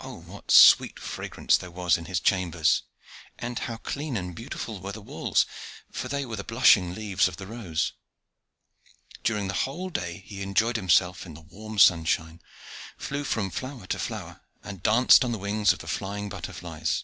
Oh, 0.00 0.20
what 0.20 0.52
sweet 0.52 1.00
fragrance 1.00 1.56
there 1.56 1.72
was 1.72 1.98
in 1.98 2.04
his 2.04 2.20
chambers! 2.20 2.84
and 3.36 3.58
how 3.58 3.78
clean 3.78 4.16
and 4.16 4.32
beautiful 4.32 4.78
were 4.80 4.92
the 4.92 5.00
walls! 5.02 5.46
for 5.90 6.06
they 6.06 6.24
were 6.24 6.36
the 6.36 6.44
blushing 6.44 6.94
leaves 6.94 7.26
of 7.26 7.38
the 7.38 7.46
rose. 7.48 7.92
During 9.24 9.48
the 9.48 9.54
whole 9.64 9.90
day 9.90 10.18
he 10.24 10.42
enjoyed 10.42 10.76
himself 10.76 11.26
in 11.26 11.34
the 11.34 11.40
warm 11.40 11.80
sunshine, 11.80 12.40
flew 12.96 13.24
from 13.24 13.50
flower 13.50 13.88
to 13.88 13.98
flower, 13.98 14.42
and 14.62 14.80
danced 14.80 15.24
on 15.24 15.32
the 15.32 15.38
wings 15.38 15.72
of 15.72 15.80
the 15.80 15.88
flying 15.88 16.28
butterflies. 16.28 17.02